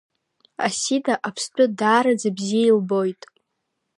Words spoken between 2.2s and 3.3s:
бзиа илбоит.